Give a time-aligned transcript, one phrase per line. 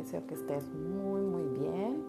[0.00, 2.02] Deseo que estés muy, muy bien.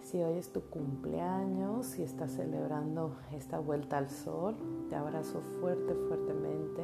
[0.00, 4.56] Si hoy es tu cumpleaños, si estás celebrando esta vuelta al sol,
[4.88, 6.82] te abrazo fuerte, fuertemente,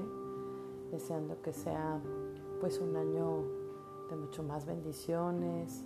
[0.92, 1.98] deseando que sea
[2.60, 3.42] pues un año
[4.10, 5.82] de mucho más bendiciones,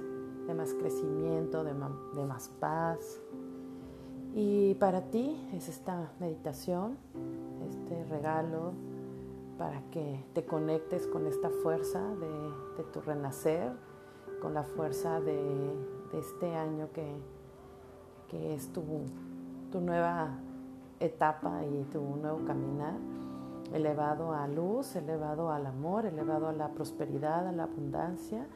[0.48, 1.74] de más crecimiento, de,
[2.14, 3.20] de más paz.
[4.34, 6.96] Y para ti es esta meditación,
[7.70, 8.72] este regalo
[9.56, 13.70] para que te conectes con esta fuerza de, tu renacer,
[14.42, 15.72] con la fuerza de,
[16.12, 17.06] este año que,
[18.28, 18.82] que es tu,
[19.70, 20.36] tu, nueva
[21.00, 22.96] etapa y tu nuevo caminar,
[23.72, 28.46] elevado a luz, elevado al amor, elevado a la prosperidad, a la abundancia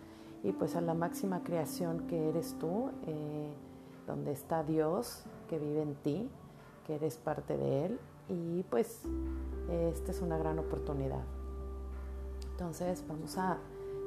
[0.42, 3.54] y pues a la máxima creación que eres tú, eh,
[4.06, 6.28] donde está Dios que vive en ti,
[6.86, 9.02] que eres parte de Él y pues
[9.70, 11.22] esta es una gran oportunidad.
[12.50, 13.58] Entonces vamos a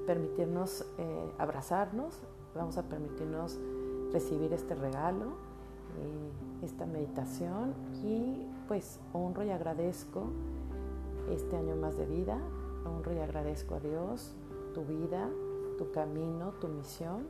[0.05, 2.19] permitirnos eh, abrazarnos,
[2.55, 3.59] vamos a permitirnos
[4.11, 5.25] recibir este regalo,
[5.97, 10.27] eh, esta meditación y pues honro y agradezco
[11.29, 12.37] este año más de vida,
[12.85, 14.35] honro y agradezco a Dios
[14.73, 15.29] tu vida,
[15.77, 17.27] tu camino, tu misión.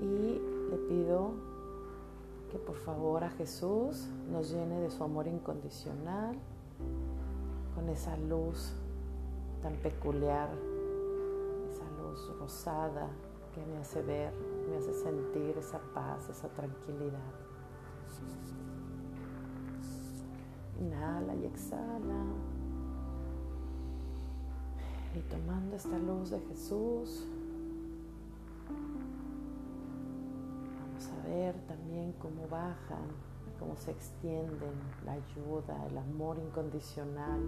[0.00, 1.32] Y le pido
[2.50, 6.36] que por favor a Jesús nos llene de su amor incondicional,
[7.74, 8.74] con esa luz
[9.62, 10.50] tan peculiar,
[12.38, 13.08] rosada
[13.54, 14.32] que me hace ver,
[14.68, 17.20] me hace sentir esa paz, esa tranquilidad.
[20.80, 22.24] Inhala y exhala.
[25.14, 27.26] Y tomando esta luz de Jesús,
[31.32, 33.06] ver también cómo bajan,
[33.58, 37.40] cómo se extienden la ayuda, el amor incondicional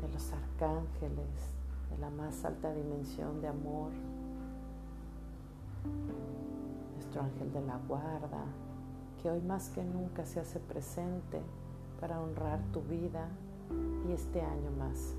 [0.00, 1.54] de los arcángeles,
[1.92, 3.90] de la más alta dimensión de amor,
[6.94, 8.44] nuestro ángel de la guarda,
[9.20, 11.40] que hoy más que nunca se hace presente
[12.00, 13.28] para honrar tu vida
[14.08, 15.14] y este año más.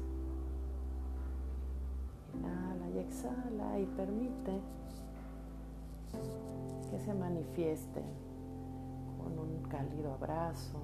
[2.34, 4.60] Inhala y exhala y permite
[6.90, 8.02] que se manifieste
[9.24, 10.80] con un cálido abrazo,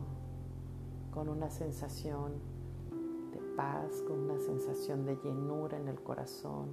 [1.11, 2.33] con una sensación
[3.59, 6.69] paz, con una sensación de llenura en el corazón,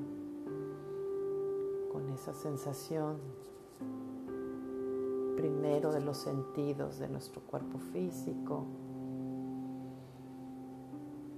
[1.90, 3.16] con esa sensación
[5.36, 8.66] primero de los sentidos de nuestro cuerpo físico.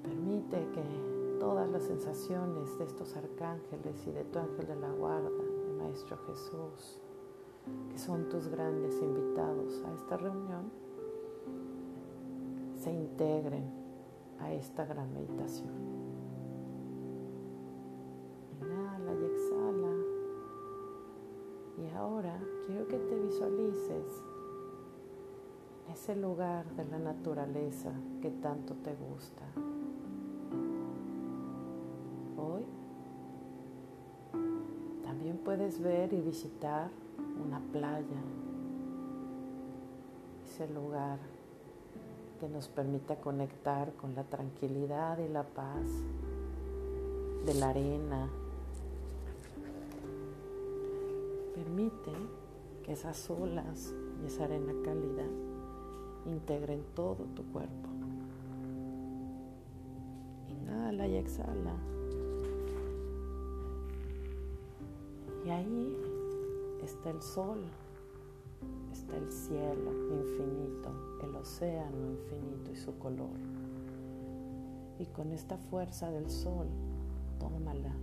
[0.03, 5.31] Permite que todas las sensaciones de estos arcángeles y de tu ángel de la guarda,
[5.31, 7.01] el Maestro Jesús,
[7.91, 10.71] que son tus grandes invitados a esta reunión,
[12.77, 13.78] se integren
[14.41, 15.73] a esta gran meditación.
[18.61, 19.95] Inhala y exhala.
[21.79, 24.23] Y ahora quiero que te visualices
[25.87, 29.45] en ese lugar de la naturaleza que tanto te gusta.
[32.37, 32.65] Hoy
[35.03, 36.91] también puedes ver y visitar
[37.45, 38.23] una playa,
[40.45, 41.19] ese lugar
[42.39, 45.87] que nos permita conectar con la tranquilidad y la paz
[47.45, 48.29] de la arena.
[51.55, 52.13] Permite
[52.85, 55.25] que esas olas y esa arena cálida
[56.27, 57.89] integren todo tu cuerpo.
[60.49, 61.75] Inhala y exhala.
[65.45, 65.97] Y ahí
[66.85, 67.65] está el sol,
[69.15, 70.91] el cielo infinito,
[71.23, 73.39] el océano infinito y su color.
[74.99, 76.67] Y con esta fuerza del sol,
[77.39, 77.95] tómala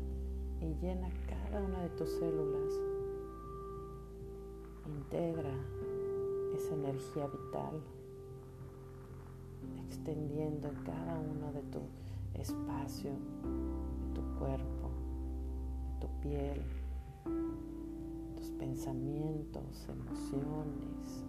[0.61, 2.73] y llena cada una de tus células.
[4.87, 5.53] Integra
[6.55, 7.81] esa energía vital,
[9.87, 11.79] extendiendo en cada uno de tu
[12.39, 14.89] espacio, de tu cuerpo,
[15.93, 16.61] de tu piel,
[18.57, 21.23] pensamientos, emociones.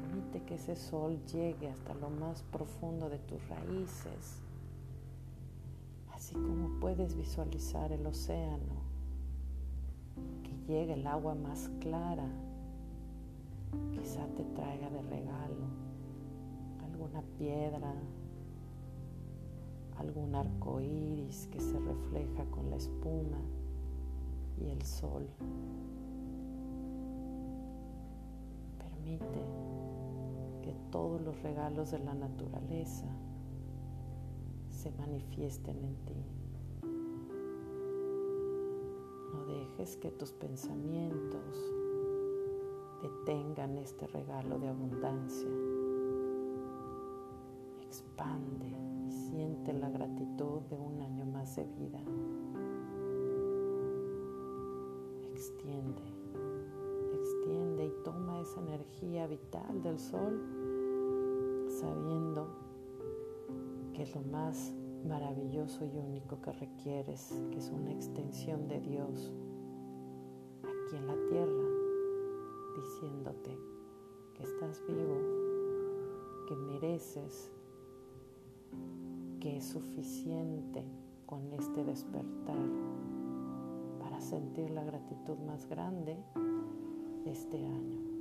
[0.00, 4.42] Permite que ese sol llegue hasta lo más profundo de tus raíces,
[6.14, 8.82] así como puedes visualizar el océano,
[10.42, 12.28] que llegue el agua más clara,
[13.92, 15.82] quizá te traiga de regalo
[17.02, 17.94] alguna piedra,
[19.98, 23.38] algún arco iris que se refleja con la espuma
[24.60, 25.26] y el sol.
[29.18, 29.44] Permite
[30.62, 33.06] que todos los regalos de la naturaleza
[34.70, 36.24] se manifiesten en ti.
[39.32, 41.42] No dejes que tus pensamientos
[43.02, 45.50] detengan este regalo de abundancia.
[47.82, 48.68] Expande
[49.06, 52.00] y siente la gratitud de un año más de vida.
[55.34, 56.11] Extiende,
[58.42, 60.40] esa energía vital del sol
[61.80, 62.48] sabiendo
[63.94, 64.74] que es lo más
[65.06, 69.32] maravilloso y único que requieres, que es una extensión de Dios
[70.62, 71.68] aquí en la tierra,
[72.76, 73.58] diciéndote
[74.34, 75.16] que estás vivo,
[76.48, 77.50] que mereces,
[79.40, 80.84] que es suficiente
[81.26, 82.68] con este despertar
[84.00, 86.16] para sentir la gratitud más grande
[87.24, 88.11] de este año.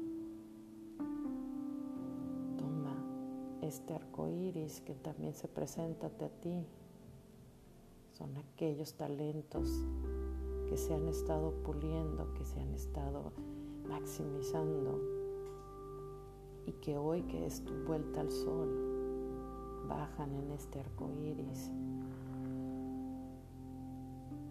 [3.72, 6.66] Este arco iris que también se presenta a ti.
[8.12, 9.70] Son aquellos talentos
[10.68, 13.32] que se han estado puliendo, que se han estado
[13.88, 15.00] maximizando.
[16.66, 18.68] Y que hoy que es tu vuelta al sol
[19.88, 21.72] bajan en este arco iris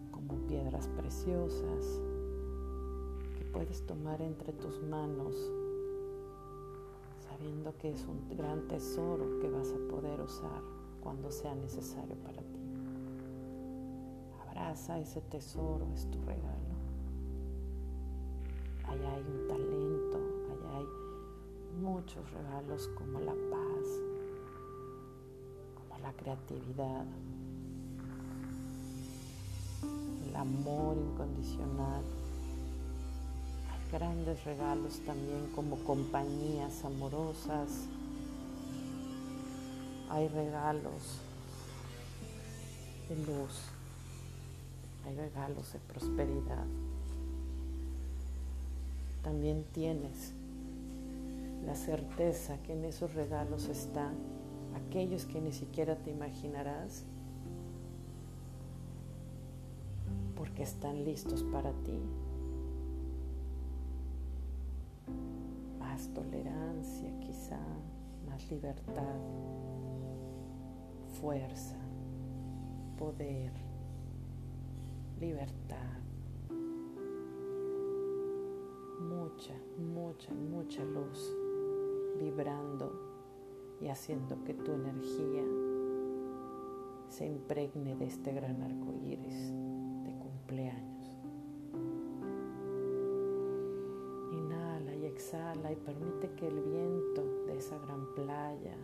[0.09, 2.01] como piedras preciosas
[3.37, 5.35] que puedes tomar entre tus manos
[7.41, 10.61] sabiendo que es un gran tesoro que vas a poder usar
[11.01, 12.59] cuando sea necesario para ti.
[14.47, 16.75] Abraza ese tesoro, es tu regalo.
[18.87, 20.17] Allá hay un talento,
[20.51, 20.85] allá hay
[21.81, 23.87] muchos regalos como la paz,
[25.75, 27.05] como la creatividad,
[30.27, 32.03] el amor incondicional
[33.91, 37.87] grandes regalos también como compañías amorosas.
[40.09, 41.19] Hay regalos
[43.09, 43.61] de luz,
[45.05, 46.65] hay regalos de prosperidad.
[49.23, 50.33] También tienes
[51.65, 54.15] la certeza que en esos regalos están
[54.75, 57.03] aquellos que ni siquiera te imaginarás
[60.35, 62.20] porque están listos para ti.
[66.09, 67.59] Tolerancia quizá,
[68.25, 69.19] más libertad,
[71.19, 71.77] fuerza,
[72.97, 73.51] poder,
[75.19, 75.99] libertad,
[78.99, 81.35] mucha, mucha, mucha luz
[82.19, 82.91] vibrando
[83.79, 85.43] y haciendo que tu energía
[87.07, 89.51] se impregne de este gran arco iris
[90.03, 90.90] de cumpleaños.
[95.71, 98.75] Y permite que el viento de esa gran playa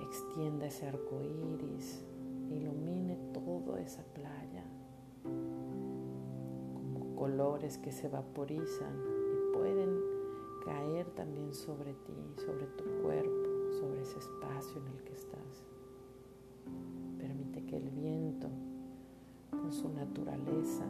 [0.00, 2.04] extienda ese arco iris,
[2.50, 4.64] ilumine toda esa playa
[5.24, 8.94] como colores que se vaporizan
[9.32, 10.00] y pueden
[10.64, 15.64] caer también sobre ti, sobre tu cuerpo, sobre ese espacio en el que estás.
[17.18, 18.48] Permite que el viento,
[19.50, 20.84] con su naturaleza,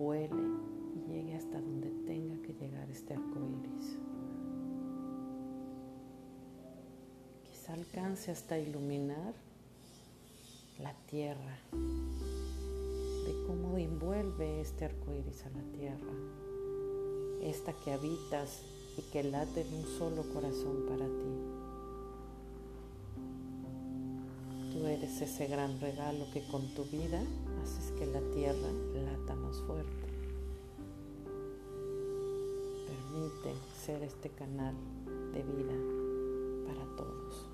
[0.00, 0.42] vuele
[0.96, 3.98] y llegue hasta donde tenga que llegar este arco iris.
[7.44, 9.34] Quizá alcance hasta iluminar
[10.78, 16.14] la tierra, de cómo envuelve este arco iris a la tierra,
[17.42, 18.62] esta que habitas
[18.96, 21.60] y que late en un solo corazón para ti.
[24.72, 27.22] Tú eres ese gran regalo que con tu vida
[27.62, 30.06] haces que la tierra lata fuerte.
[32.86, 33.54] Permite
[33.84, 34.74] ser este canal
[35.32, 35.74] de vida
[36.66, 37.46] para todos,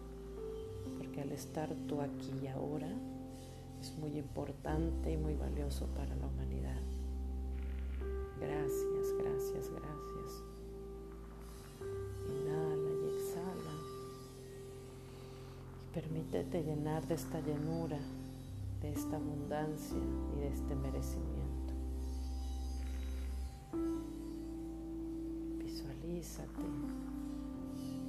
[0.98, 2.90] porque al estar tú aquí y ahora
[3.80, 6.80] es muy importante y muy valioso para la humanidad.
[8.40, 10.42] Gracias, gracias, gracias.
[12.28, 13.74] Inhala y exhala.
[15.82, 17.98] Y permítete llenar de esta llenura
[18.82, 19.98] de esta abundancia
[20.36, 21.45] y de este merecimiento.
[25.58, 26.62] Visualízate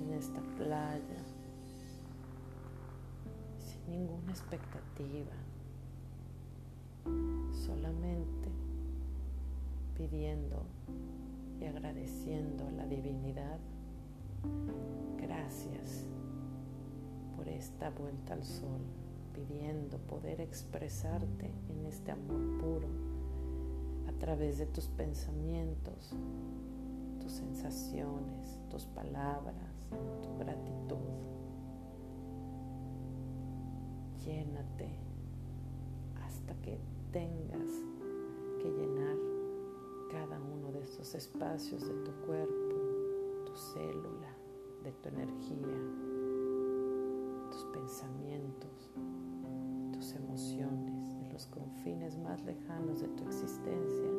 [0.01, 1.24] en esta playa
[3.60, 5.34] sin ninguna expectativa,
[7.51, 8.50] solamente
[9.96, 10.63] pidiendo
[11.60, 13.60] y agradeciendo a la divinidad.
[15.17, 16.05] Gracias
[17.36, 18.81] por esta vuelta al sol
[19.34, 23.07] pidiendo poder expresarte en este amor puro
[24.20, 26.14] través de tus pensamientos,
[27.20, 29.56] tus sensaciones, tus palabras,
[30.22, 30.98] tu gratitud.
[34.26, 34.90] Llénate
[36.26, 36.80] hasta que
[37.12, 37.70] tengas
[38.62, 39.18] que llenar
[40.12, 42.76] cada uno de estos espacios de tu cuerpo,
[43.46, 44.34] tu célula,
[44.84, 45.78] de tu energía,
[47.52, 48.90] tus pensamientos,
[49.94, 50.97] tus emociones,
[51.38, 54.10] los confines más lejanos de tu existencia.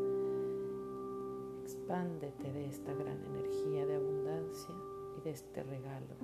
[1.64, 4.74] Expándete de esta gran energía de abundancia
[5.18, 6.14] y de este regalo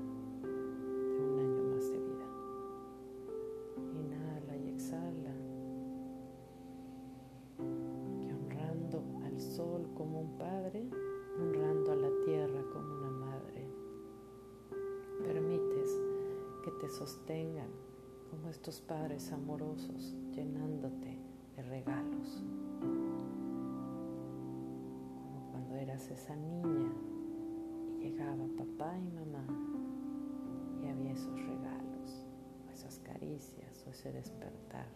[34.12, 34.86] despertar.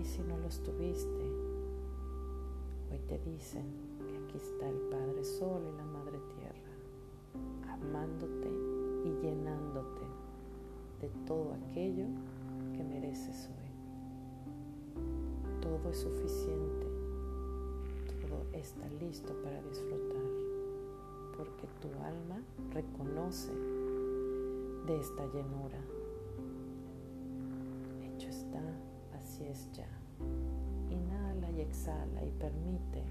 [0.00, 1.24] Y si no los tuviste,
[2.90, 3.64] hoy te dicen
[4.08, 8.48] que aquí está el Padre Sol y la Madre Tierra, amándote
[9.04, 10.02] y llenándote
[11.00, 12.06] de todo aquello
[12.76, 13.60] que mereces hoy.
[15.60, 16.86] Todo es suficiente,
[18.22, 20.24] todo está listo para disfrutar,
[21.36, 23.52] porque tu alma reconoce
[24.86, 25.78] de esta llenura.
[28.02, 28.62] Hecho está,
[29.18, 29.88] así es ya.
[30.90, 33.02] Inhala y exhala y permite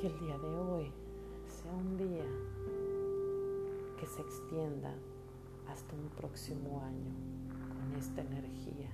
[0.00, 0.92] que el día de hoy
[1.46, 2.24] sea un día
[3.98, 4.94] que se extienda
[5.68, 7.14] hasta un próximo año
[7.68, 8.90] con esta energía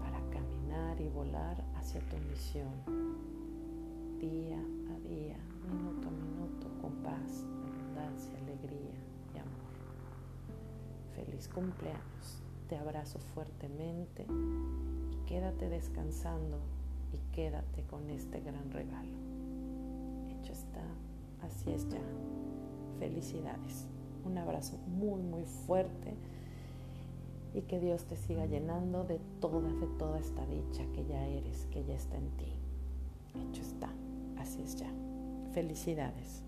[0.00, 3.22] para caminar y volar hacia tu misión
[4.22, 5.36] día a día,
[5.68, 7.44] minuto a minuto, con paz,
[8.06, 8.94] alegría
[9.34, 9.72] y amor.
[11.14, 14.26] Feliz cumpleaños, te abrazo fuertemente
[15.10, 16.58] y quédate descansando
[17.12, 19.12] y quédate con este gran regalo.
[20.30, 20.84] Hecho está,
[21.42, 22.00] así es ya
[23.02, 23.88] felicidades.
[24.24, 26.14] Un abrazo muy, muy fuerte
[27.52, 31.66] y que Dios te siga llenando de toda, de toda esta dicha que ya eres,
[31.72, 32.52] que ya está en ti.
[33.34, 33.88] Hecho está,
[34.38, 34.88] así es ya.
[35.52, 36.44] Felicidades.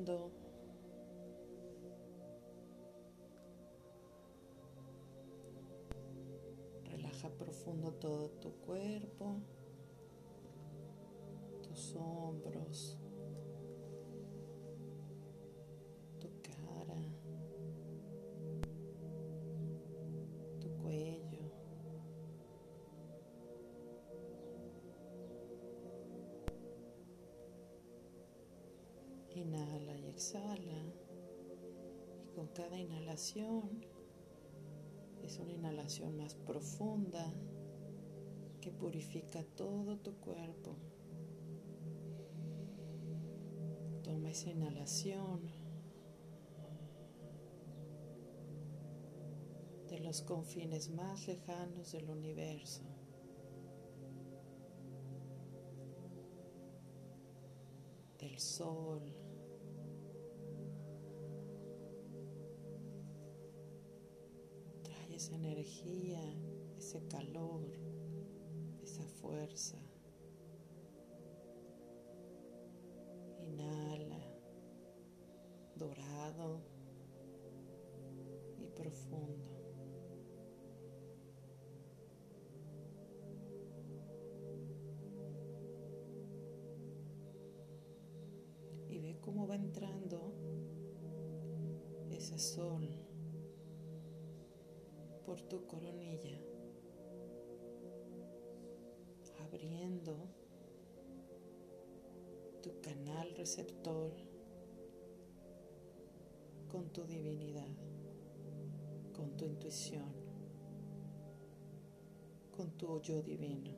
[0.00, 0.30] Profundo.
[7.38, 9.36] profundo todo tu cuerpo,
[11.62, 12.98] tus hombros,
[32.60, 33.86] cada inhalación
[35.22, 37.32] es una inhalación más profunda
[38.60, 40.76] que purifica todo tu cuerpo.
[44.02, 45.40] Toma esa inhalación
[49.88, 52.82] de los confines más lejanos del universo.
[58.18, 58.89] Del sol.
[65.60, 66.22] Energía,
[66.78, 67.70] ese calor,
[68.82, 69.76] esa fuerza.
[73.42, 74.22] Inhala,
[75.76, 76.62] dorado
[95.30, 96.40] por tu coronilla,
[99.46, 100.16] abriendo
[102.60, 104.10] tu canal receptor
[106.68, 107.68] con tu divinidad,
[109.14, 110.12] con tu intuición,
[112.50, 113.70] con tu yo divino.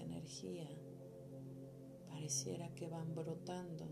[0.00, 0.68] Energía,
[2.08, 3.86] pareciera que van brotando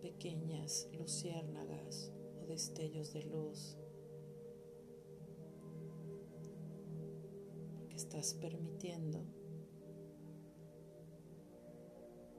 [0.00, 2.12] pequeñas luciérnagas
[2.42, 3.76] o destellos de luz,
[7.74, 9.24] porque estás permitiendo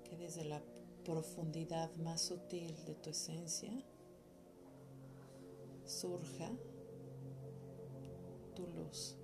[0.03, 0.63] que desde la
[1.03, 3.71] profundidad más sutil de tu esencia
[5.85, 6.51] surja
[8.55, 9.17] tu luz.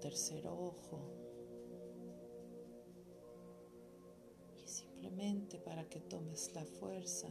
[0.00, 1.00] Tercer ojo.
[4.56, 7.28] Y simplemente para que tomes la fuerza,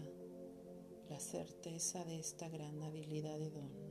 [1.10, 3.88] la certeza de esta gran habilidad de don.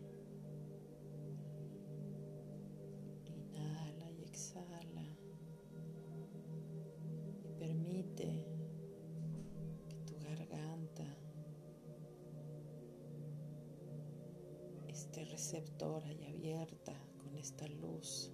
[15.37, 18.33] receptora y abierta con esta luz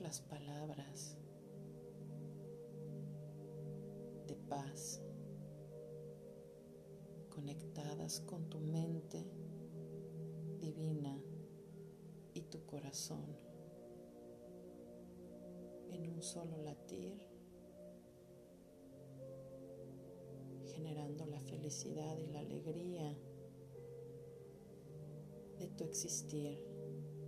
[0.00, 1.16] las palabras
[4.28, 5.02] de paz
[7.28, 9.26] conectadas con tu mente
[10.60, 11.20] divina
[12.34, 13.36] y tu corazón
[15.90, 17.18] en un solo latir
[20.66, 23.18] generando la felicidad y la alegría
[25.58, 26.64] de tu existir,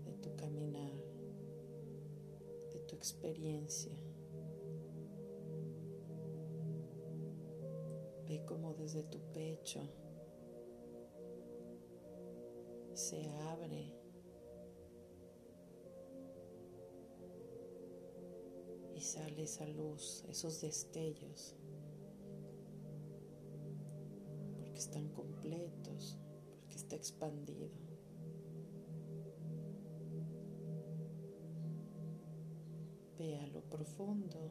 [0.04, 0.85] de tu caminar,
[2.96, 3.96] experiencia.
[8.26, 9.80] Ve como desde tu pecho
[12.94, 13.94] se abre
[18.94, 21.54] y sale esa luz, esos destellos
[24.74, 26.18] están completos,
[26.60, 27.85] porque está expandido.
[33.68, 34.50] Profundo.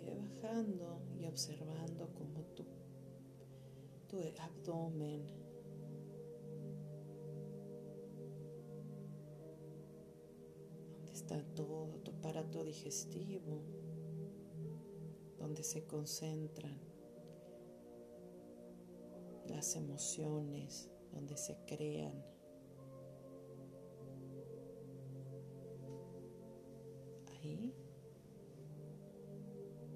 [0.00, 2.64] Y bajando y observando como tu,
[4.08, 5.44] tu abdomen
[11.24, 13.62] está todo tu aparato digestivo,
[15.38, 16.78] donde se concentran
[19.48, 22.33] las emociones, donde se crean.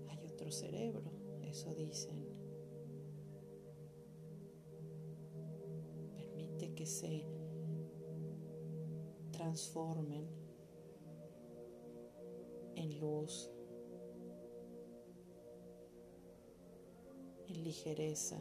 [0.08, 1.10] Hay otro cerebro,
[1.42, 2.26] eso dicen.
[6.14, 7.24] Permite que se
[9.32, 10.28] transformen
[12.74, 13.50] en luz,
[17.46, 18.38] en ligereza,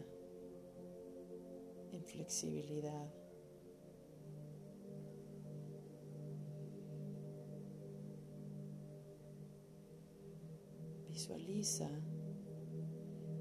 [1.93, 3.16] en flexibilidad.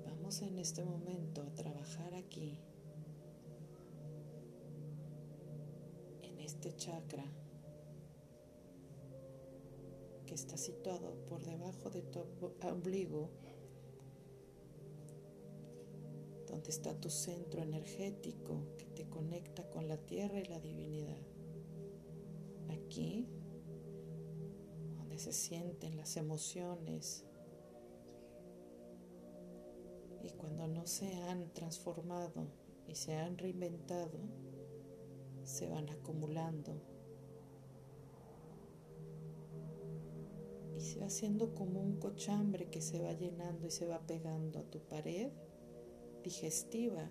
[0.05, 2.59] Vamos en este momento a trabajar aquí,
[6.23, 7.25] en este chakra
[10.27, 12.25] que está situado por debajo de tu
[12.62, 13.31] ombligo,
[16.49, 21.23] donde está tu centro energético que te conecta con la tierra y la divinidad.
[22.71, 23.29] Aquí,
[24.97, 27.25] donde se sienten las emociones
[30.47, 32.47] cuando no se han transformado
[32.87, 34.17] y se han reinventado,
[35.43, 36.73] se van acumulando.
[40.77, 44.61] Y se va haciendo como un cochambre que se va llenando y se va pegando
[44.61, 45.33] a tu pared
[46.23, 47.11] digestiva.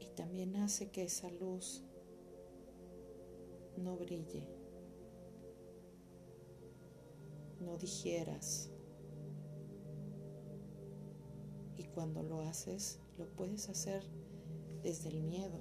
[0.00, 1.82] Y también hace que esa luz
[3.78, 4.46] no brille,
[7.60, 8.73] no digieras.
[11.76, 14.04] Y cuando lo haces, lo puedes hacer
[14.82, 15.60] desde el miedo,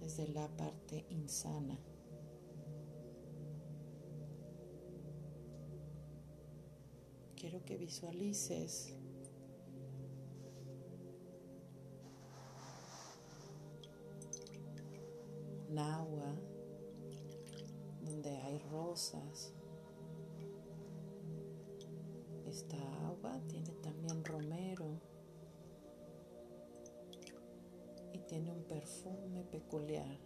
[0.00, 1.78] desde la parte insana.
[7.38, 8.94] quiero que visualices
[15.70, 16.34] un agua
[18.02, 19.52] donde hay rosas.
[22.48, 24.86] Esta agua tiene también romero
[28.10, 30.18] y tiene un perfume peculiar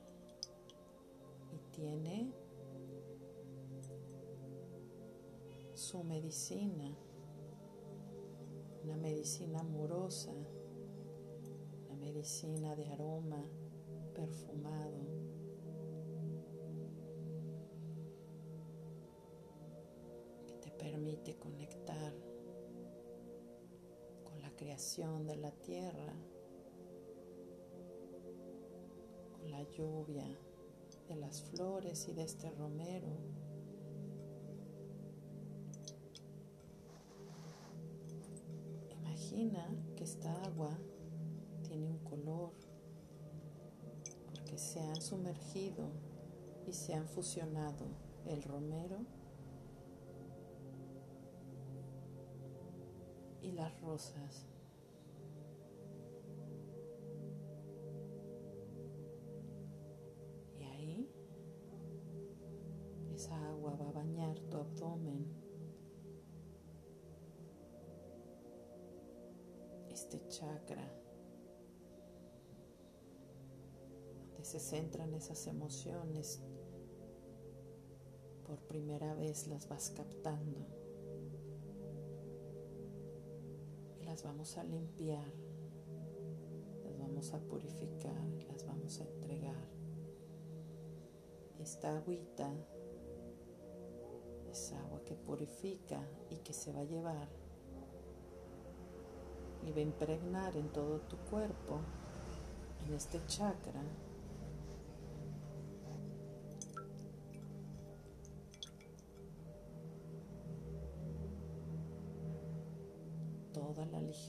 [1.50, 2.32] y tiene
[5.74, 6.96] su medicina,
[8.85, 10.32] una medicina amorosa,
[11.87, 13.42] una medicina de aroma
[14.14, 15.12] perfumado.
[20.92, 22.12] Permite conectar
[24.24, 26.12] con la creación de la tierra,
[29.33, 30.26] con la lluvia
[31.09, 33.09] de las flores y de este romero.
[38.90, 40.76] Imagina que esta agua
[41.62, 42.52] tiene un color
[44.26, 45.88] porque se han sumergido
[46.66, 47.87] y se han fusionado
[48.26, 49.21] el romero
[53.42, 54.46] y las rosas.
[60.59, 61.11] Y ahí
[63.14, 65.26] esa agua va a bañar tu abdomen.
[69.90, 70.88] Este chakra
[74.09, 76.40] donde se centran esas emociones
[78.46, 80.82] por primera vez las vas captando.
[84.12, 85.25] Las vamos a limpiar,
[86.85, 89.70] las vamos a purificar, las vamos a entregar.
[91.59, 92.53] Esta agüita
[94.51, 95.98] es agua que purifica
[96.29, 97.27] y que se va a llevar
[99.66, 101.81] y va a impregnar en todo tu cuerpo,
[102.87, 103.83] en este chakra,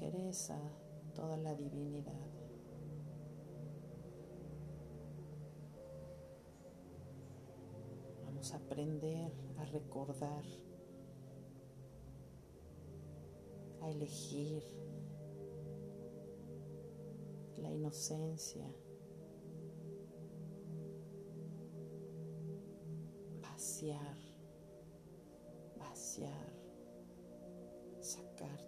[0.03, 0.59] ligereza,
[1.15, 2.13] toda la divinidad.
[8.25, 10.43] Vamos a aprender a recordar,
[13.81, 14.63] a elegir
[17.57, 18.65] la inocencia,
[23.41, 24.17] vaciar,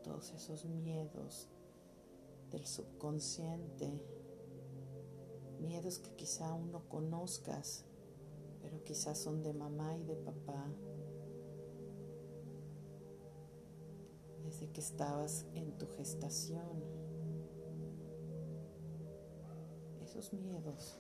[0.06, 1.48] todos esos miedos
[2.52, 3.92] del subconsciente,
[5.60, 7.86] miedos que quizá aún no conozcas,
[8.62, 10.68] pero quizás son de mamá y de papá,
[14.44, 16.84] desde que estabas en tu gestación.
[20.04, 21.00] Esos miedos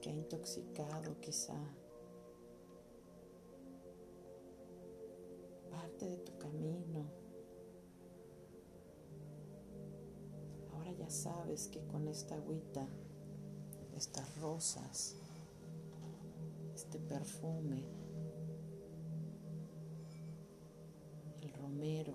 [0.00, 1.58] que ha intoxicado quizá
[11.94, 12.84] con esta agüita,
[13.94, 15.14] estas rosas,
[16.74, 17.84] este perfume,
[21.40, 22.14] el romero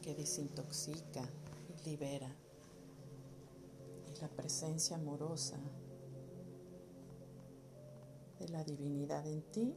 [0.00, 1.28] que desintoxica
[1.68, 2.32] y libera,
[4.20, 5.58] la presencia amorosa
[8.38, 9.74] de la divinidad en ti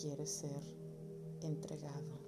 [0.00, 0.62] que requiere ser
[1.42, 2.18] entregado.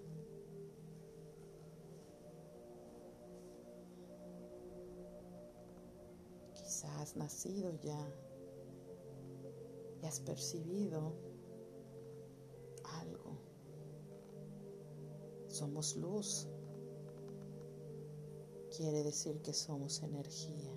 [6.52, 8.14] Quizás has nacido ya
[10.02, 11.14] y has percibido
[13.00, 13.38] algo.
[15.48, 16.48] Somos luz.
[18.76, 20.72] Quiere decir que somos energía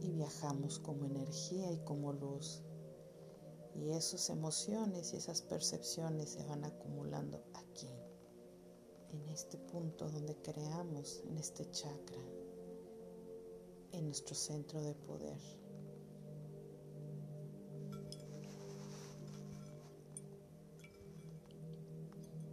[0.00, 2.62] y viajamos como energía y como luz.
[3.80, 7.88] Y esas emociones y esas percepciones se van acumulando aquí,
[9.12, 12.20] en este punto donde creamos, en este chakra,
[13.92, 15.38] en nuestro centro de poder.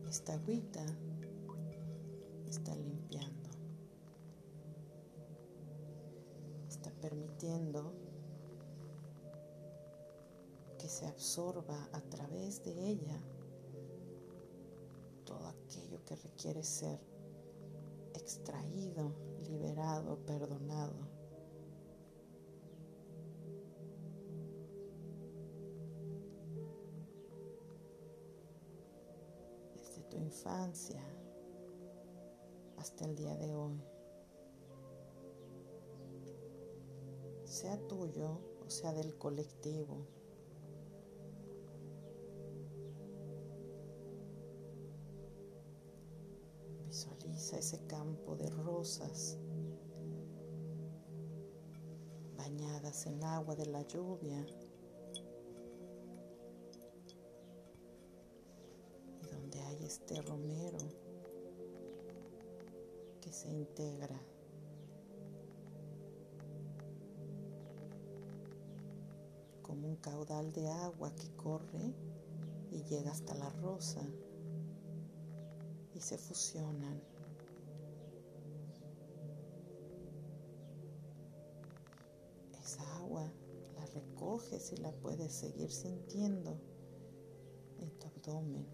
[0.07, 0.85] Esta agüita
[2.47, 3.45] está limpiando.
[7.05, 8.04] permitiendo que
[10.95, 13.21] se absorba a través de ella
[15.25, 16.97] todo aquello que requiere ser
[18.13, 19.11] extraído,
[19.49, 20.95] liberado, perdonado.
[29.73, 31.03] Desde tu infancia
[32.77, 33.83] hasta el día de hoy.
[37.43, 40.07] sea tuyo o sea del colectivo.
[52.37, 54.45] Bañadas en agua de la lluvia
[59.21, 60.77] y donde hay este romero
[63.19, 64.21] que se integra
[69.61, 71.93] como un caudal de agua que corre
[72.71, 74.01] y llega hasta la rosa
[75.93, 77.14] y se fusionan.
[84.35, 86.59] Recoges y la puedes seguir sintiendo
[87.79, 88.65] en tu abdomen,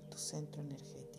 [0.00, 1.17] en tu centro energético.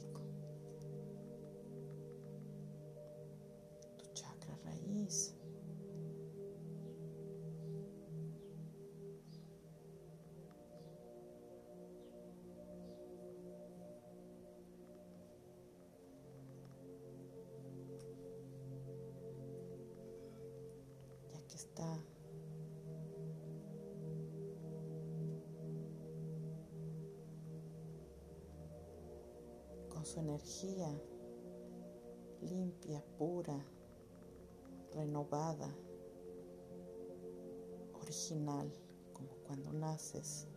[38.02, 38.72] Original,
[39.14, 40.48] como cuando naces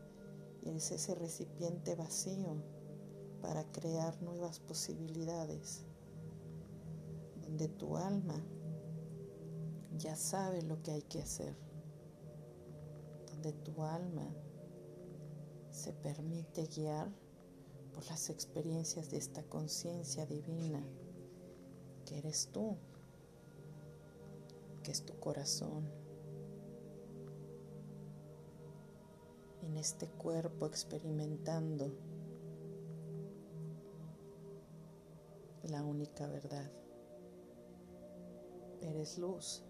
[0.63, 2.57] y eres ese recipiente vacío
[3.41, 5.85] para crear nuevas posibilidades,
[7.43, 8.43] donde tu alma
[9.99, 11.55] ya sabe lo que hay que hacer,
[13.27, 14.29] donde tu alma
[15.71, 17.11] se permite guiar
[17.93, 20.83] por las experiencias de esta conciencia divina
[22.07, 22.77] que eres tú,
[24.83, 25.89] que es tu corazón.
[29.63, 31.93] En este cuerpo experimentando
[35.65, 36.71] la única verdad.
[38.81, 39.63] Eres luz,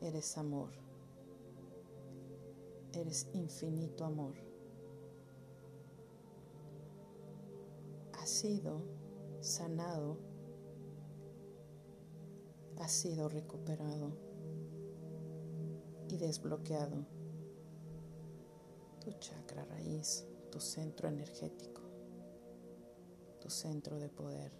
[0.00, 0.70] eres amor,
[2.92, 4.34] eres infinito amor.
[8.14, 8.82] Has sido
[9.40, 10.18] sanado,
[12.80, 14.12] has sido recuperado
[16.08, 17.04] y desbloqueado
[19.00, 21.82] tu chakra raíz, tu centro energético,
[23.40, 24.52] tu centro de poder,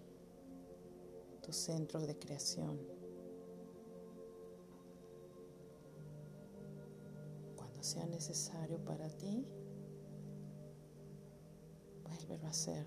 [1.42, 2.78] tu centro de creación.
[7.57, 9.46] Cuando sea necesario para ti,
[12.04, 12.87] vuélvelo a hacer.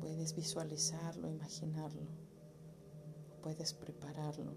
[0.00, 2.23] Puedes visualizarlo, imaginarlo,
[3.44, 4.54] puedes prepararlo,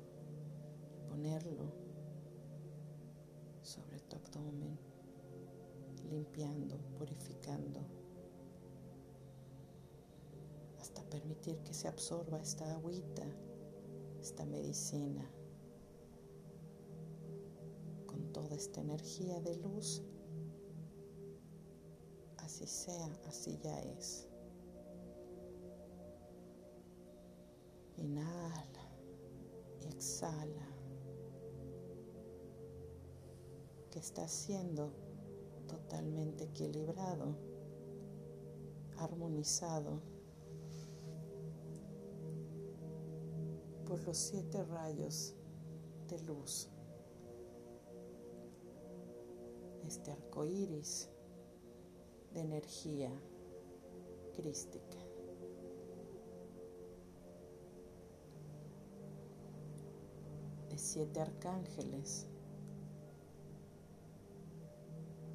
[1.10, 1.74] ponerlo
[3.62, 4.80] sobre tu abdomen,
[6.10, 7.82] limpiando, purificando,
[10.80, 13.26] hasta permitir que se absorba esta agüita,
[14.22, 15.30] esta medicina,
[18.06, 20.02] con toda esta energía de luz.
[22.38, 24.30] Así sea, así ya es.
[27.98, 28.77] Inhala y
[30.18, 30.68] exhala.
[33.92, 34.92] Que está siendo
[35.68, 37.36] totalmente equilibrado,
[38.98, 40.02] armonizado
[43.86, 45.36] por los siete rayos
[46.08, 46.70] de luz.
[49.86, 51.10] Este arco iris
[52.34, 53.12] de energía
[54.34, 54.97] crística.
[60.78, 62.28] Siete arcángeles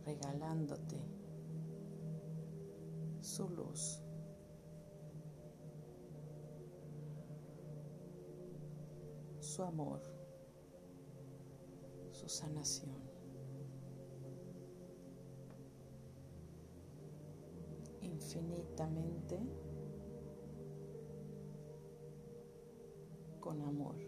[0.04, 1.00] regalándote
[3.20, 4.02] su luz.
[9.52, 10.00] su amor,
[12.10, 12.96] su sanación.
[18.00, 19.38] Infinitamente
[23.40, 24.01] con amor.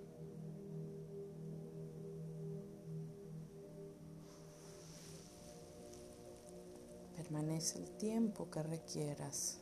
[7.34, 9.58] Permanece el tiempo que requieras,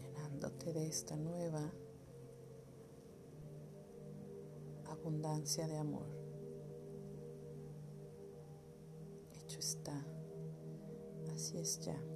[0.00, 1.70] llenándote de esta nueva
[4.86, 6.08] abundancia de amor.
[9.34, 10.06] Hecho está,
[11.34, 12.15] así es ya.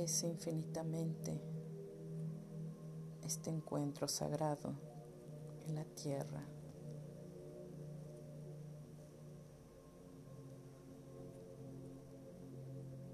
[0.00, 1.38] Agradece infinitamente
[3.22, 4.72] este encuentro sagrado
[5.66, 6.42] en la tierra.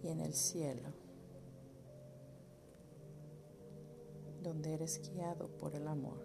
[0.04, 0.92] Y en el cielo,
[4.44, 6.24] donde eres guiado por el amor.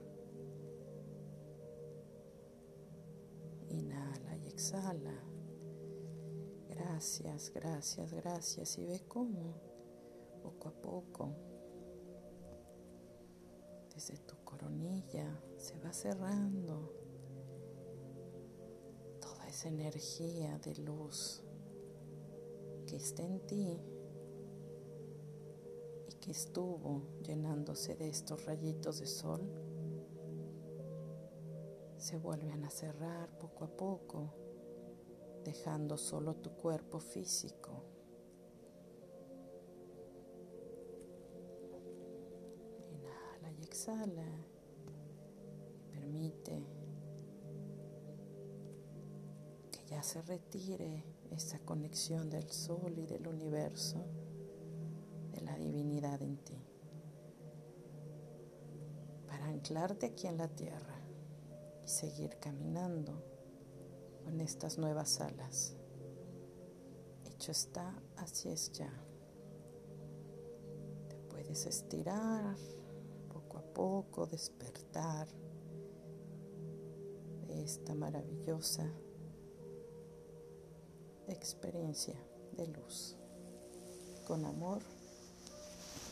[3.69, 5.24] Inhala y exhala.
[6.69, 8.78] Gracias, gracias, gracias.
[8.78, 9.71] Y ve cómo,
[10.42, 11.30] poco a poco,
[13.94, 16.94] desde tu coronilla se va cerrando
[19.20, 21.44] toda esa energía de luz
[22.88, 23.80] que está en ti
[26.10, 29.42] y que estuvo llenándose de estos rayitos de sol,
[31.98, 34.34] se vuelven a cerrar poco a poco,
[35.44, 37.91] dejando solo tu cuerpo físico.
[43.82, 44.28] Exhala.
[45.91, 46.67] Permite
[49.72, 54.06] que ya se retire esa conexión del sol y del universo,
[55.32, 56.58] de la divinidad en ti,
[59.28, 61.00] para anclarte aquí en la tierra
[61.84, 63.24] y seguir caminando
[64.24, 65.76] con estas nuevas alas.
[67.26, 68.91] Hecho está, así es ya.
[71.10, 72.56] Te puedes estirar
[73.74, 75.28] poco despertar
[77.48, 78.92] de esta maravillosa
[81.28, 82.16] experiencia
[82.58, 83.18] de luz.
[84.28, 84.82] Con amor,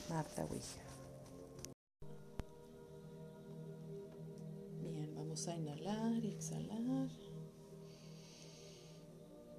[0.09, 0.83] Marta Ouija.
[4.81, 7.09] Bien, vamos a inhalar y exhalar.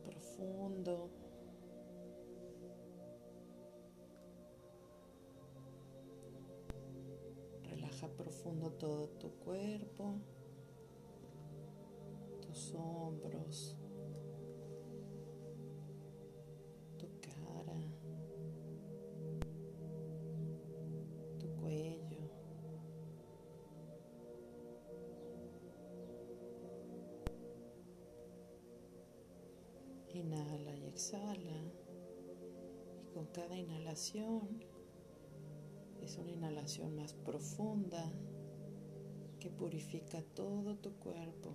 [0.04, 1.19] Profundo.
[8.40, 10.14] Profundo todo tu cuerpo,
[12.40, 13.76] tus hombros.
[30.12, 31.72] Inhala y exhala.
[33.00, 34.60] Y con cada inhalación
[36.02, 38.12] es una inhalación más profunda
[39.40, 41.54] que purifica todo tu cuerpo.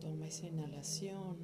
[0.00, 1.38] Toma esa inhalación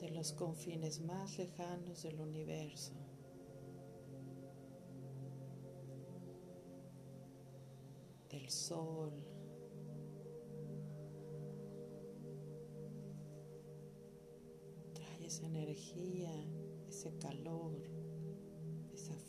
[0.00, 2.94] de los confines más lejanos del universo.
[8.30, 9.12] del sol,
[15.32, 16.30] esa energía,
[16.88, 17.80] ese calor,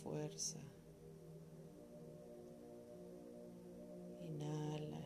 [0.04, 0.60] fuerza.
[4.22, 5.02] Inhala,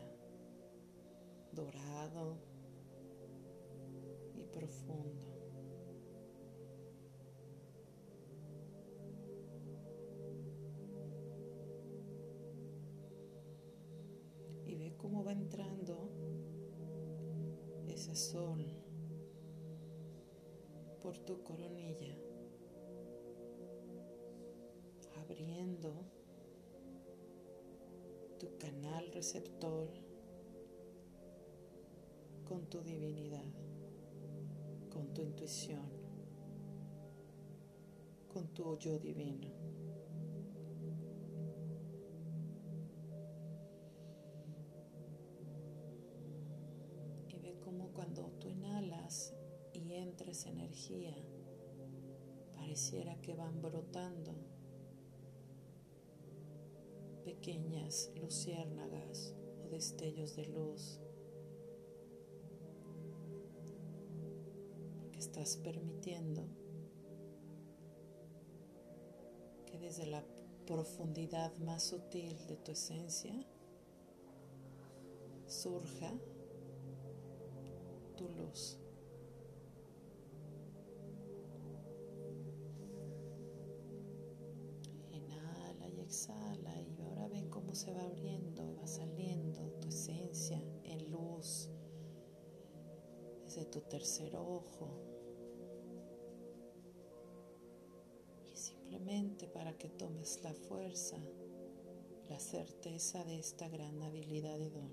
[1.52, 2.38] dorado
[4.34, 5.26] y profundo.
[14.66, 16.10] Y ve cómo va entrando
[17.86, 18.64] ese sol
[21.00, 22.14] por tu coronilla,
[25.28, 25.92] abriendo
[28.38, 29.90] tu canal receptor
[32.48, 33.44] con tu divinidad,
[34.90, 35.86] con tu intuición,
[38.32, 39.48] con tu yo divino.
[47.28, 49.34] Y ve como cuando tú inhalas
[49.74, 51.14] y entra esa energía,
[52.54, 54.57] pareciera que van brotando
[57.48, 59.34] pequeñas luciérnagas
[59.64, 61.00] o destellos de luz,
[64.98, 66.42] porque estás permitiendo
[69.64, 70.22] que desde la
[70.66, 73.34] profundidad más sutil de tu esencia
[75.46, 76.12] surja
[78.18, 78.78] tu luz.
[93.78, 94.88] tu tercer ojo.
[98.52, 101.16] Y simplemente para que tomes la fuerza,
[102.28, 104.90] la certeza de esta gran habilidad de don.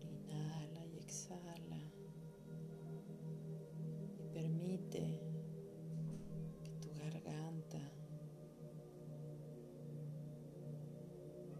[0.00, 1.80] Inhala y exhala.
[4.18, 5.20] Y permite
[6.62, 7.80] que tu garganta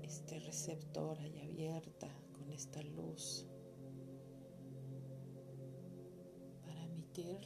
[0.02, 3.46] esté receptora y abierta con esta luz.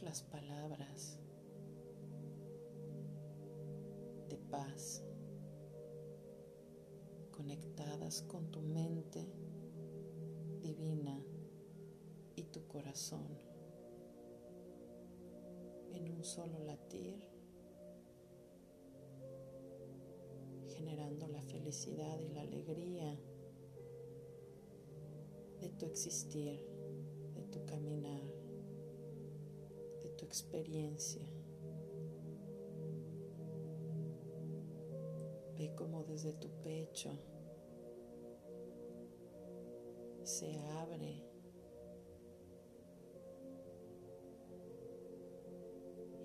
[0.01, 1.17] Las palabras
[4.29, 5.03] de paz
[7.31, 9.25] conectadas con tu mente
[10.61, 11.23] divina
[12.35, 13.27] y tu corazón
[15.93, 17.19] en un solo latir,
[20.67, 23.19] generando la felicidad y la alegría
[25.59, 26.59] de tu existir,
[27.33, 28.26] de tu caminar,
[30.27, 31.25] experiencia.
[35.57, 37.11] Ve como desde tu pecho
[40.23, 41.23] se abre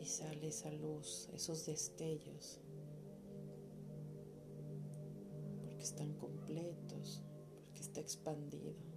[0.00, 2.60] y sale esa luz, esos destellos,
[5.62, 7.22] porque están completos,
[7.64, 8.91] porque está expandido.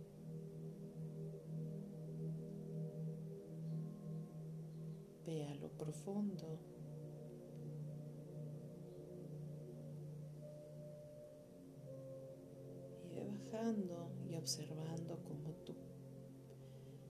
[13.10, 15.74] Ve a lo profundo y observando como tu,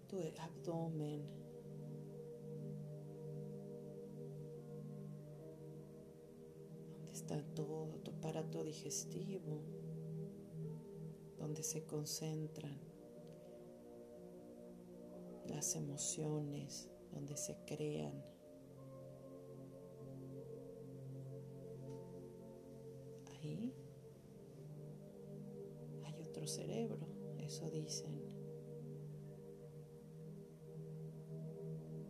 [0.07, 1.24] tu abdomen
[6.99, 9.61] donde está todo tu aparato digestivo,
[11.38, 12.80] donde se concentran
[15.47, 18.35] las emociones, donde se crean.
[26.48, 28.22] Cerebro, eso dicen.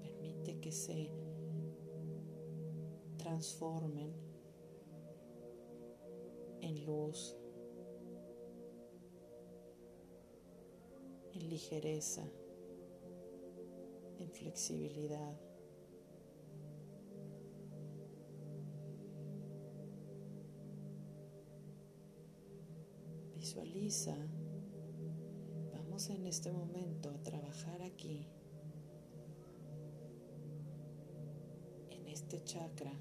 [0.02, 1.10] Permite que se
[3.18, 4.14] transformen
[6.62, 7.36] en luz,
[11.34, 12.24] en ligereza,
[14.18, 15.40] en flexibilidad.
[25.72, 28.28] Vamos en este momento a trabajar aquí,
[31.92, 32.92] en este chakra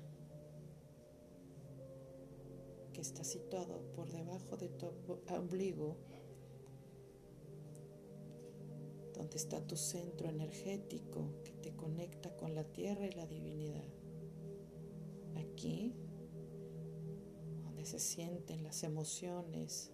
[2.92, 4.86] que está situado por debajo de tu
[5.30, 5.96] ombligo,
[9.14, 13.88] donde está tu centro energético que te conecta con la tierra y la divinidad.
[15.34, 15.92] Aquí,
[17.64, 19.90] donde se sienten las emociones,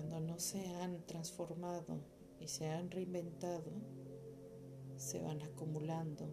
[0.00, 2.00] cuando no se han transformado
[2.40, 3.70] y se han reinventado,
[4.96, 6.26] se van acumulando.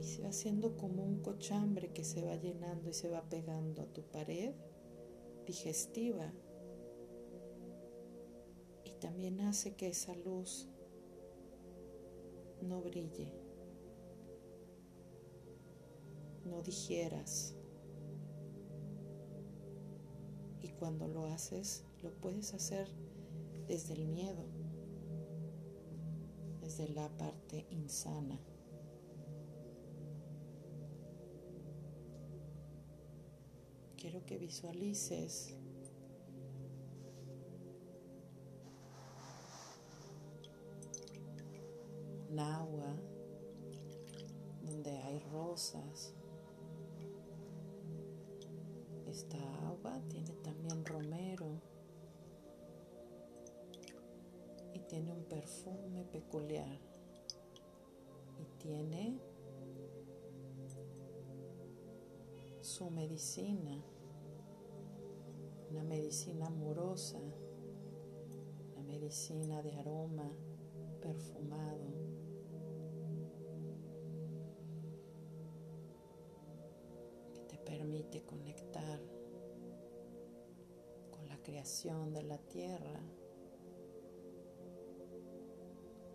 [0.00, 3.82] Y se va haciendo como un cochambre que se va llenando y se va pegando
[3.82, 4.54] a tu pared
[5.46, 6.32] digestiva.
[8.84, 10.68] Y también hace que esa luz
[12.60, 13.32] no brille,
[16.44, 17.59] no digieras.
[20.80, 22.88] Cuando lo haces, lo puedes hacer
[23.68, 24.42] desde el miedo,
[26.62, 28.40] desde la parte insana.
[33.98, 35.54] Quiero que visualices
[42.30, 42.96] un agua
[44.62, 46.14] donde hay rosas,
[49.20, 51.60] esta agua tiene también romero
[54.72, 56.78] y tiene un perfume peculiar
[58.38, 59.20] y tiene
[62.62, 63.84] su medicina,
[65.70, 67.20] una medicina amorosa,
[68.72, 70.30] una medicina de aroma
[71.02, 71.99] perfumado.
[78.10, 79.00] Permite conectar
[81.10, 83.00] con la creación de la tierra,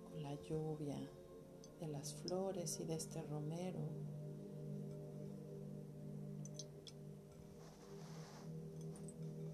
[0.04, 1.00] con la lluvia
[1.80, 3.80] de las flores y de este romero.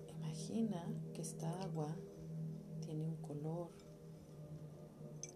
[0.08, 0.84] Imagina
[1.14, 1.96] que esta agua
[2.82, 3.70] tiene un color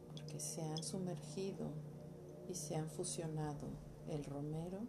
[0.08, 1.72] porque se han sumergido
[2.49, 3.68] y se han fusionado
[4.08, 4.88] el romero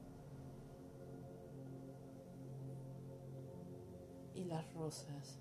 [4.36, 5.38] y las rosas.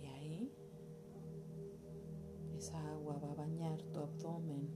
[0.00, 0.52] Y ahí
[2.56, 4.70] esa agua va a bañar tu abdomen.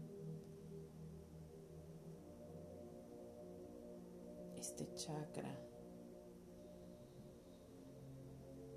[4.57, 5.57] Este chakra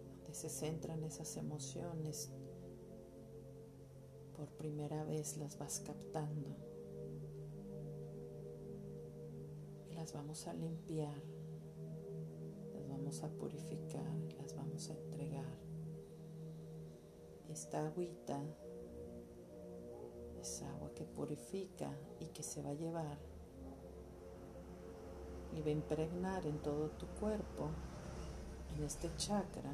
[0.06, 2.32] donde se centran esas emociones,
[4.38, 6.73] por primera vez las vas captando.
[10.04, 11.16] Las vamos a limpiar,
[12.74, 14.04] las vamos a purificar,
[14.38, 15.58] las vamos a entregar.
[17.50, 18.38] Esta agüita
[20.42, 21.90] es agua que purifica
[22.20, 23.18] y que se va a llevar
[25.56, 27.70] y va a impregnar en todo tu cuerpo,
[28.76, 29.72] en este chakra.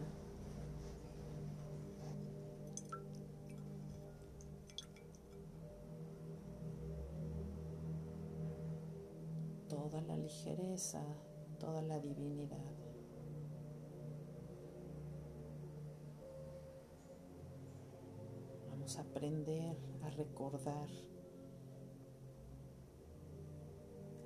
[10.30, 11.04] Ligereza,
[11.60, 12.72] toda la divinidad.
[18.70, 20.88] Vamos a aprender a recordar,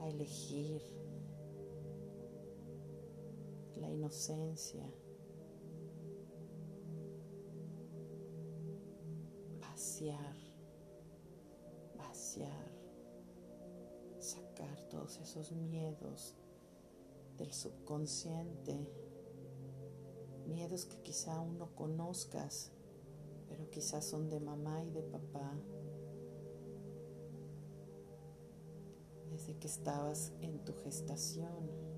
[0.02, 0.82] a elegir
[3.78, 4.86] la inocencia,
[9.62, 10.36] vaciar,
[15.04, 16.36] esos miedos
[17.38, 18.88] del subconsciente,
[20.48, 22.72] miedos que quizá aún no conozcas,
[23.50, 25.54] pero quizás son de mamá y de papá.
[29.30, 31.94] Desde que estabas en tu gestación.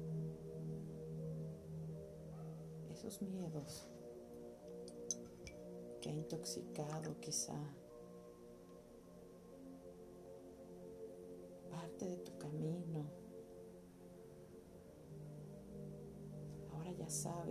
[2.91, 3.87] esos miedos
[6.01, 7.53] que ha intoxicado quizá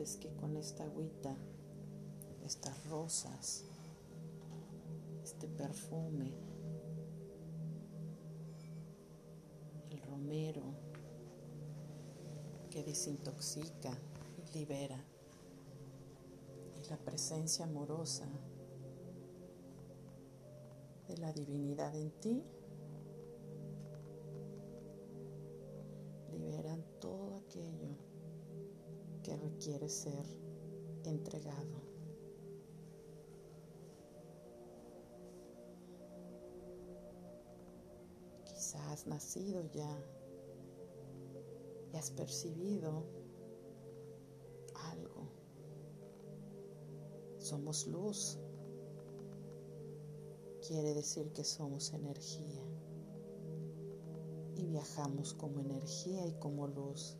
[0.04, 1.34] sabes que con esta agüita,
[2.44, 3.64] estas rosas,
[5.22, 6.34] este perfume,
[9.90, 10.62] el romero
[12.70, 13.96] que desintoxica
[14.36, 15.02] y libera
[16.90, 18.26] la presencia amorosa
[21.08, 22.42] de la divinidad en ti
[29.64, 30.26] que requiere ser
[31.04, 31.80] entregado.
[38.44, 40.02] Quizás has nacido ya
[41.92, 43.04] y has percibido
[44.92, 45.28] algo
[47.38, 48.38] somos luz.
[50.66, 52.62] Quiere decir que somos energía.
[54.56, 57.18] Y viajamos como energía y como luz.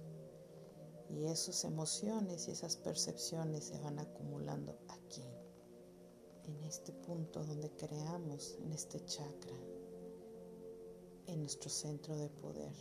[1.15, 5.25] Y esas emociones y esas percepciones se van acumulando aquí,
[6.45, 9.57] en este punto donde creamos, en este chakra,
[11.27, 12.75] en nuestro centro de poder.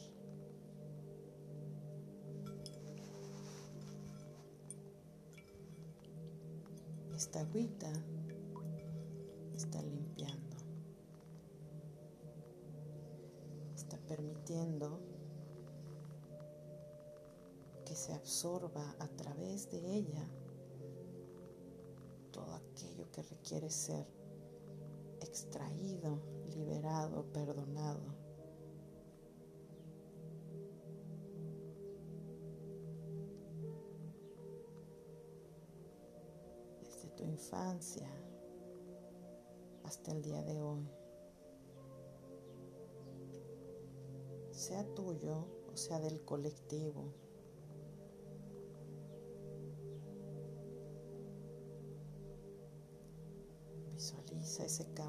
[7.23, 7.89] esta agüita
[9.55, 10.57] está limpiando,
[13.75, 14.99] está permitiendo
[17.93, 20.27] que se absorba a través de ella
[22.31, 24.07] todo aquello que requiere ser
[25.21, 26.19] extraído,
[26.55, 28.23] liberado, perdonado.
[37.19, 38.09] infancia
[39.85, 40.89] hasta el día de hoy,
[44.51, 47.22] sea tuyo o sea del colectivo.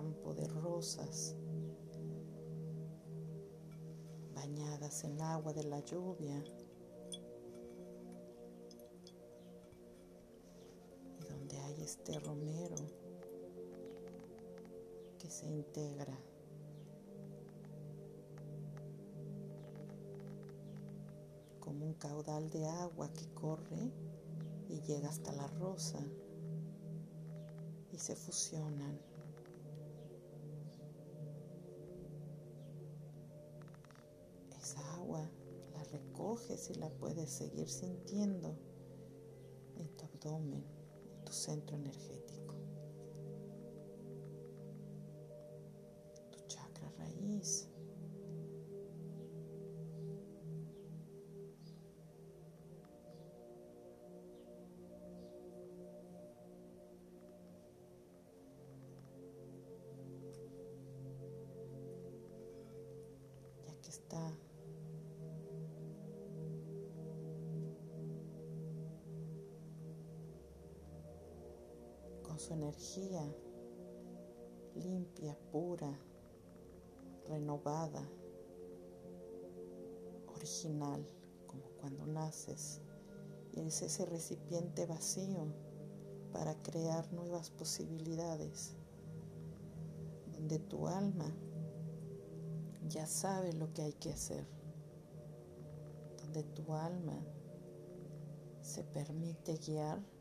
[0.05, 1.35] Campo de rosas
[4.35, 6.45] bañadas en agua de la lluvia.
[11.83, 12.77] este romero
[15.19, 16.19] que se integra.
[21.61, 23.91] como un caudal de agua que corre
[24.69, 25.99] y llega hasta la rosa
[27.93, 29.14] y se fusionan.
[35.95, 38.57] Recoges y la puedes seguir sintiendo
[39.77, 40.65] en tu abdomen
[41.25, 42.44] tu centro energético,
[72.75, 73.23] energía
[74.75, 75.97] limpia, pura,
[77.29, 78.03] renovada,
[80.35, 81.07] original,
[81.47, 82.81] como cuando naces
[83.53, 85.47] y eres ese recipiente vacío
[86.33, 88.75] para crear nuevas posibilidades,
[90.33, 91.33] donde tu alma
[92.89, 94.45] ya sabe lo que hay que hacer,
[96.17, 97.25] donde tu alma
[98.63, 100.14] se permite guiar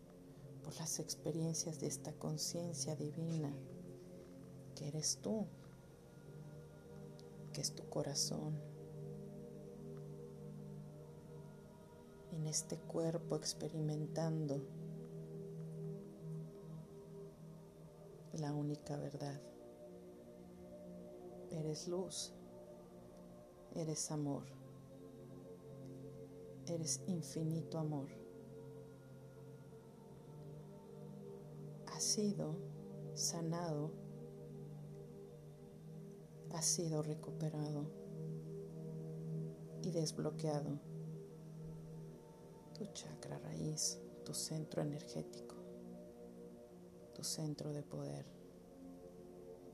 [0.64, 3.54] por las experiencias de esta conciencia divina
[4.76, 5.46] que eres tú,
[7.52, 8.60] que es tu corazón.
[12.32, 14.62] En este cuerpo experimentando
[18.40, 19.40] la única verdad.
[21.52, 22.34] Eres luz,
[23.76, 24.44] eres amor,
[26.66, 28.23] eres infinito amor.
[32.14, 32.56] Sido
[33.14, 33.92] sanado,
[36.54, 37.86] has sido recuperado
[39.82, 40.80] y desbloqueado
[42.78, 45.64] tu chakra raíz, tu centro energético
[47.14, 48.26] tu centro de poder,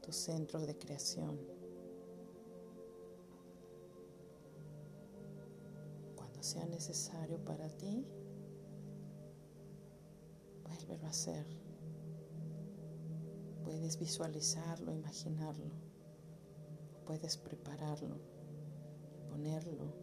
[0.02, 1.40] tu centro de creación.
[6.16, 8.06] Cuando sea necesario para ti,
[10.64, 11.59] vuélvelo a hacer.
[13.80, 15.72] Puedes visualizarlo, imaginarlo,
[17.06, 18.18] puedes prepararlo
[19.30, 19.94] ponerlo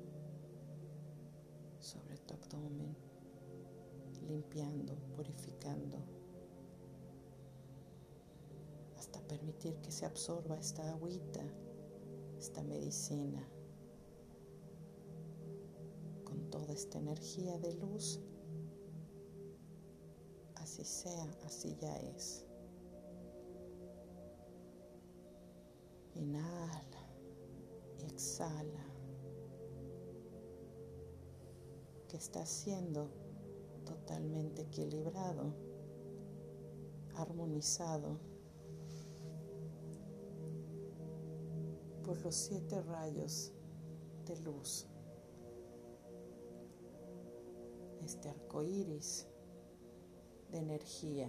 [1.78, 2.96] sobre tu abdomen,
[4.26, 6.16] limpiando, purificando
[9.26, 11.42] permitir que se absorba esta agüita,
[12.38, 13.46] esta medicina,
[16.24, 18.20] con toda esta energía de luz.
[20.54, 22.45] Así sea, así ya es.
[26.16, 26.86] Inhala
[28.16, 28.84] exhala.
[32.08, 33.10] Que está siendo
[33.84, 35.52] totalmente equilibrado,
[37.16, 38.18] armonizado
[42.04, 43.52] por los siete rayos
[44.24, 44.86] de luz.
[48.04, 49.26] Este arco iris
[50.52, 51.28] de energía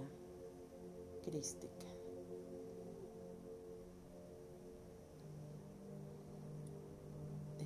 [1.24, 1.97] crística.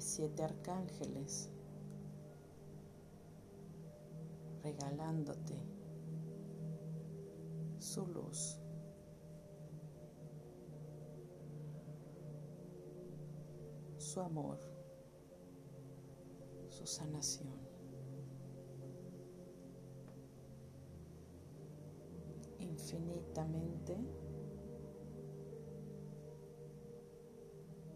[0.02, 1.49] Siete arcángeles
[4.64, 5.56] regalándote
[7.80, 8.62] su luz.
[14.12, 14.60] su amor,
[16.68, 17.54] su sanación.
[22.60, 23.95] Infinitamente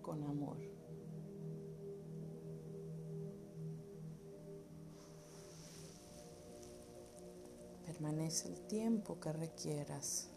[0.02, 0.75] con amor.
[7.96, 10.30] Permanece el tiempo que requieras.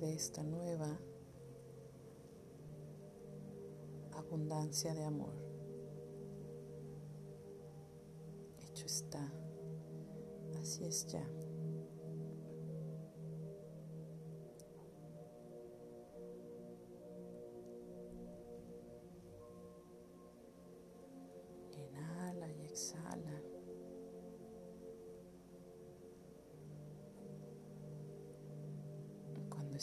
[0.00, 0.98] de esta nueva
[4.12, 5.34] abundancia de amor.
[8.66, 9.32] Hecho está,
[10.60, 11.43] así es ya.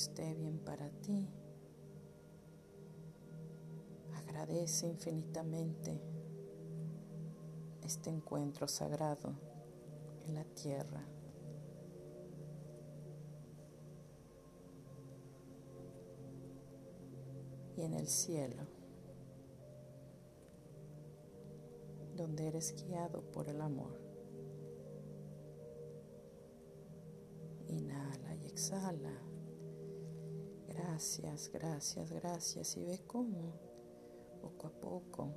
[0.01, 1.29] Esté bien para ti.
[4.15, 6.01] Agradece infinitamente
[7.83, 9.35] este encuentro sagrado
[10.25, 11.05] en la tierra.
[17.77, 18.63] Y en el cielo,
[22.15, 23.99] donde eres guiado por el amor.
[27.67, 29.30] Inhala y exhala.
[30.83, 32.77] Gracias, gracias, gracias.
[32.77, 33.53] Y ve cómo
[34.41, 35.29] poco a poco,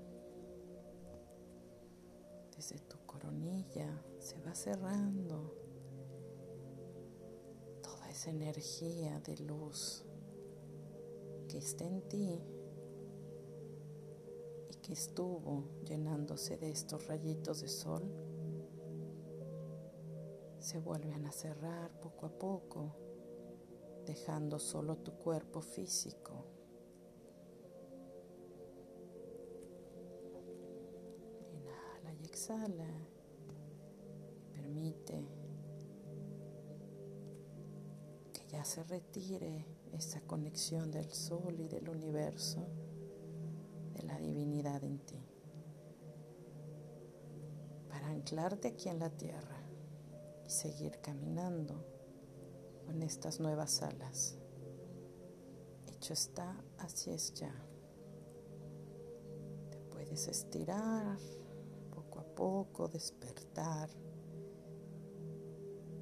[2.57, 5.55] desde tu coronilla, se va cerrando
[7.82, 10.07] toda esa energía de luz
[11.49, 12.40] que está en ti
[14.70, 18.03] y que estuvo llenándose de estos rayitos de sol.
[20.59, 23.03] Se vuelven a cerrar poco a poco
[24.05, 26.44] dejando solo tu cuerpo físico.
[31.52, 32.88] Inhala y exhala.
[34.52, 35.28] Permite
[38.32, 42.66] que ya se retire esa conexión del sol y del universo,
[43.94, 45.22] de la divinidad en ti,
[47.88, 49.61] para anclarte aquí en la tierra
[50.44, 51.93] y seguir caminando
[52.85, 54.37] con estas nuevas alas.
[55.87, 57.55] Hecho está, así es ya.
[59.70, 61.18] Te puedes estirar
[61.95, 63.89] poco a poco, despertar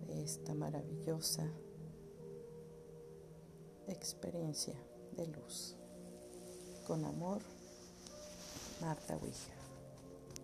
[0.07, 1.49] de esta maravillosa
[3.87, 4.75] experiencia
[5.17, 5.77] de luz.
[6.87, 7.43] Con amor,
[8.81, 9.62] Marta Ouija.